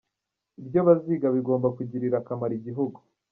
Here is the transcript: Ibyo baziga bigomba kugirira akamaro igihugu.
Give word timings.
Ibyo 0.61 0.79
baziga 0.87 1.27
bigomba 1.35 1.67
kugirira 1.77 2.15
akamaro 2.19 2.53
igihugu. 2.59 2.99